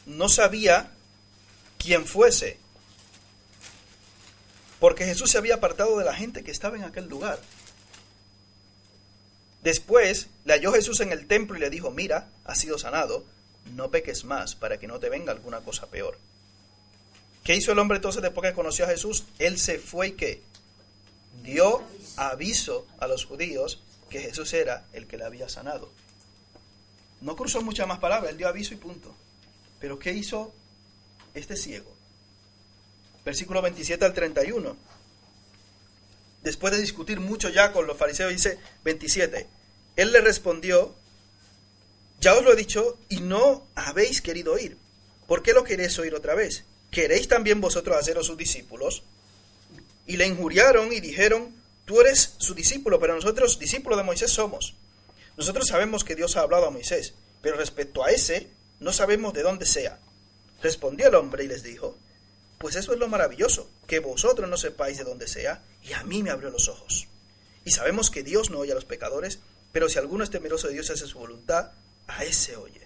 [0.05, 0.91] no sabía
[1.79, 2.59] quién fuese,
[4.79, 7.39] porque Jesús se había apartado de la gente que estaba en aquel lugar.
[9.63, 13.25] Después le halló Jesús en el templo y le dijo, mira, has sido sanado,
[13.73, 16.19] no peques más para que no te venga alguna cosa peor.
[17.43, 19.23] ¿Qué hizo el hombre entonces después que conoció a Jesús?
[19.39, 20.43] Él se fue y que
[21.41, 21.81] dio
[22.15, 25.91] aviso a los judíos que Jesús era el que le había sanado.
[27.21, 29.15] No cruzó muchas más palabras, él dio aviso y punto.
[29.79, 30.53] Pero ¿qué hizo
[31.33, 31.93] este ciego?
[33.23, 34.77] Versículo 27 al 31.
[36.43, 39.47] Después de discutir mucho ya con los fariseos, dice 27.
[39.95, 40.93] Él le respondió,
[42.21, 44.77] ya os lo he dicho y no habéis querido oír.
[45.27, 46.63] ¿Por qué lo queréis oír otra vez?
[46.91, 49.03] ¿Queréis también vosotros haceros sus discípulos?
[50.05, 51.51] Y le injuriaron y dijeron,
[51.85, 54.75] tú eres su discípulo, pero nosotros discípulos de Moisés somos.
[55.37, 59.43] Nosotros sabemos que Dios ha hablado a Moisés, pero respecto a ese, no sabemos de
[59.43, 59.99] dónde sea.
[60.61, 61.97] Respondió el hombre y les dijo,
[62.57, 66.23] pues eso es lo maravilloso, que vosotros no sepáis de dónde sea, y a mí
[66.23, 67.07] me abrió los ojos.
[67.65, 69.39] Y sabemos que Dios no oye a los pecadores,
[69.71, 71.71] pero si alguno es temeroso de Dios y hace su voluntad,
[72.07, 72.85] a ese oye.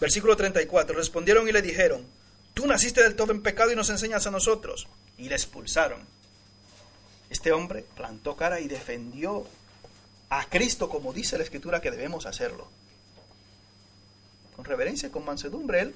[0.00, 0.96] Versículo 34.
[0.96, 2.04] Respondieron y le dijeron,
[2.54, 4.88] tú naciste del todo en pecado y nos enseñas a nosotros.
[5.16, 6.04] Y le expulsaron.
[7.32, 9.46] Este hombre plantó cara y defendió
[10.28, 12.68] a Cristo como dice la Escritura que debemos hacerlo.
[14.54, 15.94] Con reverencia, con mansedumbre, él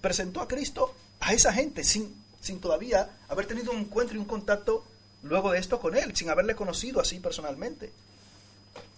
[0.00, 4.24] presentó a Cristo a esa gente sin, sin todavía haber tenido un encuentro y un
[4.24, 4.84] contacto
[5.22, 7.92] luego de esto con él, sin haberle conocido así personalmente.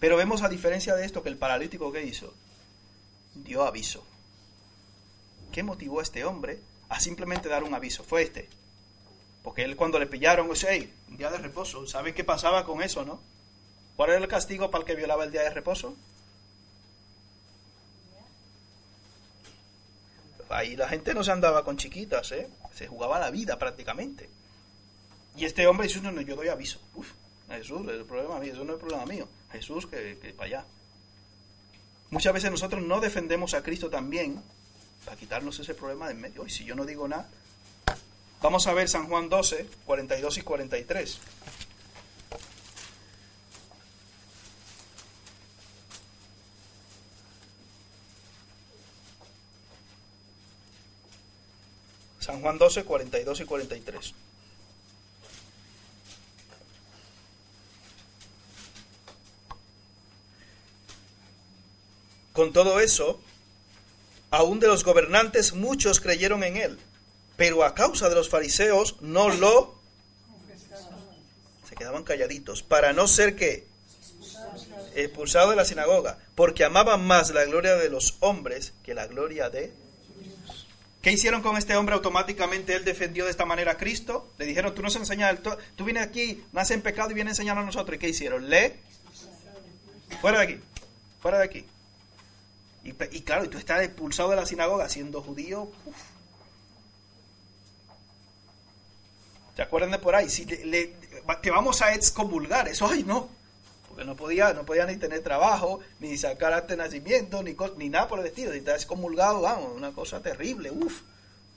[0.01, 2.33] Pero vemos a diferencia de esto que el paralítico que hizo,
[3.35, 4.07] dio aviso.
[5.53, 8.05] ¿Qué motivó a este hombre a simplemente dar un aviso?
[8.05, 8.49] Fue este.
[9.43, 10.71] Porque él cuando le pillaron, o sea,
[11.09, 13.21] un día de reposo, ¿sabe qué pasaba con eso, no?
[13.97, 15.97] ¿Cuál era el castigo para el que violaba el día de reposo?
[20.51, 22.49] Ahí la gente no se andaba con chiquitas, ¿eh?
[22.75, 24.31] Se jugaba la vida prácticamente.
[25.37, 26.81] Y este hombre dice, no, no, yo doy aviso.
[26.95, 27.13] Uf,
[27.49, 29.29] Jesús, es el problema mío, eso no es problema mío.
[29.53, 30.65] Jesús, que, que para allá.
[32.11, 34.43] Muchas veces nosotros no defendemos a Cristo también
[35.05, 36.47] para quitarnos ese problema de en medio.
[36.47, 37.29] Y si yo no digo nada,
[38.41, 41.21] vamos a ver San Juan 12, 42 y 43.
[52.21, 54.15] San Juan 12, 42 y 43.
[62.39, 63.19] Con todo eso,
[64.31, 66.79] aún de los gobernantes muchos creyeron en él,
[67.39, 69.79] pero a causa de los fariseos no lo...
[71.67, 73.67] Se quedaban calladitos, para no ser que
[74.95, 79.49] expulsado de la sinagoga, porque amaban más la gloria de los hombres que la gloria
[79.49, 79.73] de
[81.01, 81.95] ¿Qué hicieron con este hombre?
[81.95, 84.33] Automáticamente él defendió de esta manera a Cristo.
[84.37, 85.39] Le dijeron, tú nos enseñas,
[85.77, 87.95] tú vienes aquí, nace en pecado y vienes a enseñar a nosotros.
[87.95, 88.51] ¿Y qué hicieron?
[88.51, 88.77] Le...
[90.21, 90.61] Fuera de aquí,
[91.21, 91.65] fuera de aquí.
[92.83, 95.71] Y, claro, y tú estás expulsado de la sinagoga siendo judío.
[99.59, 100.29] ¿Te acuerdan de por ahí?
[100.29, 100.95] Si le,
[101.43, 103.29] te vamos a excomulgar, eso, ay no,
[104.07, 108.07] no podía, no podía ni tener trabajo, ni sacar arte de nacimiento, ni, ni nada
[108.07, 108.53] por el estilo.
[108.53, 111.03] Si estás excomulgado, vamos, una cosa terrible, uff.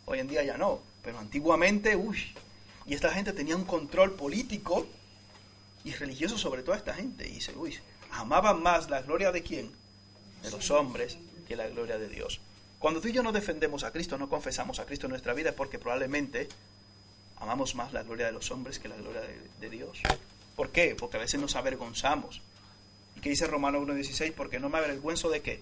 [0.06, 2.18] Hoy en día ya no, pero antiguamente, uff.
[2.88, 4.88] Y esta gente tenía un control político
[5.84, 7.28] y religioso sobre toda esta gente.
[7.28, 7.78] Y dice, uy,
[8.10, 9.72] amaban más la gloria de quién?
[10.42, 12.42] De los hombres que la gloria de Dios.
[12.80, 15.52] Cuando tú y yo no defendemos a Cristo, no confesamos a Cristo en nuestra vida,
[15.52, 16.50] es porque probablemente
[17.42, 19.22] amamos más la gloria de los hombres que la gloria
[19.60, 20.00] de Dios.
[20.56, 20.96] ¿Por qué?
[20.98, 22.42] Porque a veces nos avergonzamos.
[23.18, 24.34] ¿Y qué dice Romano 1.16?
[24.34, 25.62] Porque no me avergüenzo de qué?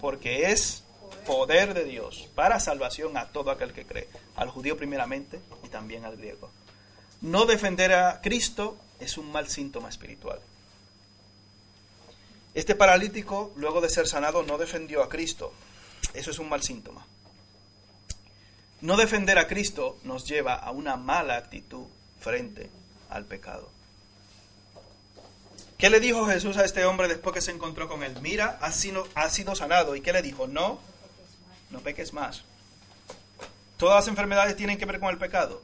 [0.00, 0.84] Porque es
[1.26, 6.04] poder de Dios para salvación a todo aquel que cree, al judío primeramente y también
[6.04, 6.50] al griego.
[7.20, 10.40] No defender a Cristo es un mal síntoma espiritual.
[12.54, 15.52] Este paralítico, luego de ser sanado, no defendió a Cristo.
[16.14, 17.06] Eso es un mal síntoma.
[18.82, 21.84] No defender a Cristo nos lleva a una mala actitud
[22.18, 22.70] frente
[23.10, 23.68] al pecado.
[25.76, 28.14] ¿Qué le dijo Jesús a este hombre después que se encontró con él?
[28.22, 29.06] Mira, has sido,
[29.54, 29.96] sanado.
[29.96, 30.46] ¿Y qué le dijo?
[30.46, 30.78] No,
[31.70, 32.42] no peques más.
[33.76, 35.62] ¿Todas las enfermedades tienen que ver con el pecado?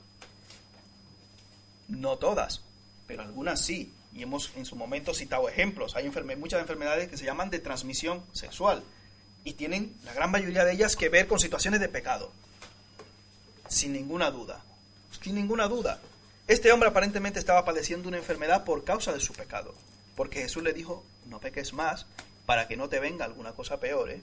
[1.89, 2.62] No todas,
[3.07, 3.93] pero algunas sí.
[4.14, 5.97] Y hemos en su momento citado ejemplos.
[5.97, 8.83] Hay muchas enfermedades que se llaman de transmisión sexual
[9.45, 12.33] y tienen la gran mayoría de ellas que ver con situaciones de pecado
[13.69, 14.62] sin ninguna duda.
[15.23, 16.01] Sin ninguna duda.
[16.47, 19.75] Este hombre aparentemente estaba padeciendo una enfermedad por causa de su pecado.
[20.14, 22.07] Porque Jesús le dijo, no peques más
[22.47, 24.11] para que no te venga alguna cosa peor.
[24.11, 24.21] ¿eh?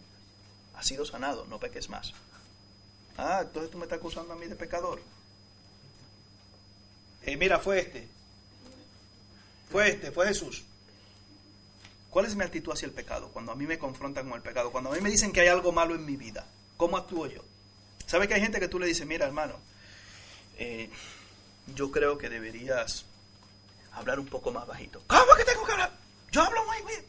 [0.75, 2.13] Ha sido sanado, no peques más.
[3.17, 5.01] Ah, entonces tú me estás acusando a mí de pecador.
[7.23, 8.07] Eh, mira, fue este.
[9.69, 10.63] Fue este, fue Jesús.
[12.09, 13.29] ¿Cuál es mi actitud hacia el pecado?
[13.29, 15.47] Cuando a mí me confrontan con el pecado, cuando a mí me dicen que hay
[15.47, 16.45] algo malo en mi vida,
[16.77, 17.41] ¿cómo actúo yo?
[18.05, 19.55] ¿Sabe que hay gente que tú le dices, mira hermano,
[20.57, 20.89] eh,
[21.75, 23.05] yo creo que deberías
[23.93, 25.01] hablar un poco más bajito?
[25.07, 25.91] ¿Cómo que tengo que hablar?
[26.31, 27.05] Yo hablo muy bien.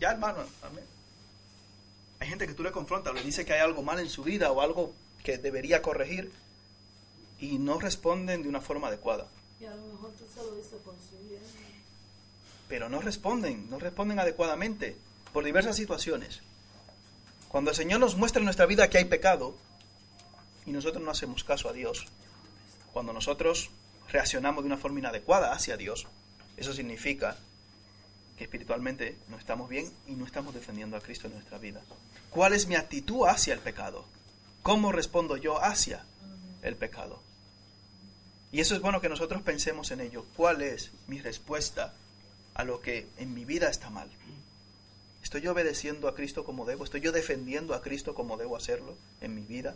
[0.00, 0.84] Ya hermano, amén.
[2.20, 4.50] Hay gente que tú le confrontas, le dice que hay algo mal en su vida
[4.50, 6.32] o algo que debería corregir
[7.40, 9.26] y no responden de una forma adecuada.
[9.60, 11.40] Y a lo mejor tú se lo dices por su bien.
[12.68, 14.96] Pero no responden, no responden adecuadamente
[15.32, 16.40] por diversas situaciones.
[17.48, 19.54] Cuando el Señor nos muestra en nuestra vida que hay pecado,
[20.66, 22.06] y nosotros no hacemos caso a Dios,
[22.92, 23.70] cuando nosotros
[24.10, 26.06] reaccionamos de una forma inadecuada hacia Dios,
[26.56, 27.36] eso significa
[28.38, 31.80] que espiritualmente no estamos bien y no estamos defendiendo a Cristo en nuestra vida.
[32.30, 34.04] ¿Cuál es mi actitud hacia el pecado?
[34.62, 36.04] ¿Cómo respondo yo hacia
[36.62, 37.20] el pecado?
[38.50, 40.24] Y eso es bueno que nosotros pensemos en ello.
[40.36, 41.92] ¿Cuál es mi respuesta
[42.54, 44.08] a lo que en mi vida está mal?
[45.22, 46.84] ¿Estoy yo obedeciendo a Cristo como debo?
[46.84, 49.74] ¿Estoy yo defendiendo a Cristo como debo hacerlo en mi vida?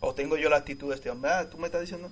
[0.00, 1.30] ¿O tengo yo la actitud de este hombre?
[1.30, 2.10] Ah, tú me estás diciendo.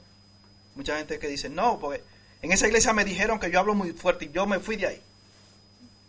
[0.74, 2.02] Mucha gente que dice, no, porque
[2.42, 4.86] en esa iglesia me dijeron que yo hablo muy fuerte y yo me fui de
[4.86, 5.02] ahí.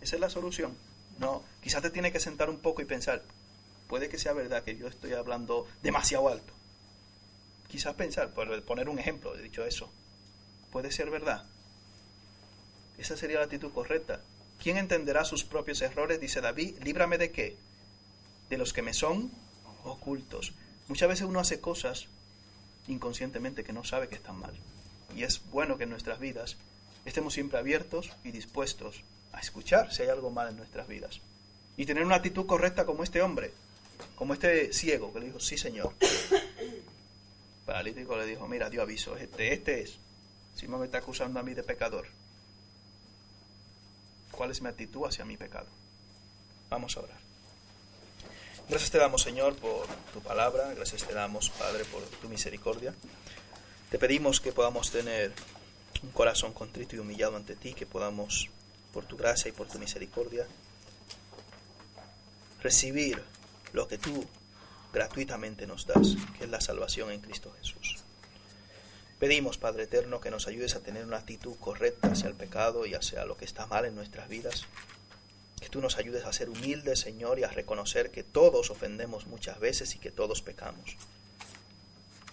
[0.01, 0.75] Esa es la solución.
[1.19, 3.21] No, quizás te tiene que sentar un poco y pensar,
[3.87, 6.53] puede que sea verdad que yo estoy hablando demasiado alto.
[7.67, 9.89] Quizás pensar, por poner un ejemplo, he dicho eso,
[10.71, 11.45] puede ser verdad.
[12.97, 14.21] Esa sería la actitud correcta.
[14.61, 16.19] ¿Quién entenderá sus propios errores?
[16.19, 17.57] Dice David, líbrame de qué?
[18.49, 19.31] De los que me son
[19.83, 20.53] ocultos.
[20.87, 22.07] Muchas veces uno hace cosas
[22.87, 24.53] inconscientemente que no sabe que están mal.
[25.15, 26.57] Y es bueno que en nuestras vidas
[27.05, 31.21] estemos siempre abiertos y dispuestos a escuchar si hay algo mal en nuestras vidas.
[31.77, 33.51] Y tener una actitud correcta como este hombre,
[34.15, 35.93] como este ciego que le dijo, sí señor.
[37.65, 39.97] Paralítico le dijo, mira, dio aviso, este, este es.
[40.55, 42.07] Si me está acusando a mí de pecador.
[44.31, 45.67] ¿Cuál es mi actitud hacia mi pecado?
[46.69, 47.24] Vamos a orar.
[48.67, 50.73] Gracias te damos, Señor, por tu palabra.
[50.73, 52.95] Gracias te damos, Padre, por tu misericordia.
[53.91, 55.33] Te pedimos que podamos tener
[56.01, 58.49] un corazón contrito y humillado ante ti, que podamos,
[58.91, 60.47] por tu gracia y por tu misericordia,
[62.63, 63.21] recibir
[63.71, 64.25] lo que tú
[64.91, 68.03] gratuitamente nos das, que es la salvación en Cristo Jesús.
[69.19, 72.95] Pedimos, Padre Eterno, que nos ayudes a tener una actitud correcta hacia el pecado y
[72.95, 74.65] hacia lo que está mal en nuestras vidas
[75.65, 79.59] que tú nos ayudes a ser humildes, Señor, y a reconocer que todos ofendemos muchas
[79.59, 80.95] veces y que todos pecamos.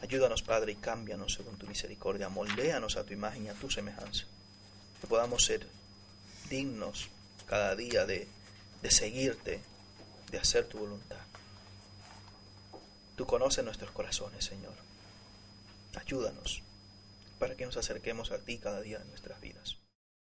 [0.02, 2.28] Ayúdanos, Padre, y cámbianos según tu misericordia.
[2.28, 4.26] Moldéanos a tu imagen y a tu semejanza.
[5.00, 5.66] Que podamos ser
[6.50, 7.08] dignos
[7.46, 8.28] cada día de,
[8.82, 9.60] de seguirte,
[10.30, 11.16] de hacer tu voluntad.
[13.16, 14.74] Tú conoces nuestros corazones, Señor.
[15.94, 16.60] Ayúdanos
[17.38, 19.81] para que nos acerquemos a ti cada día de nuestras vidas.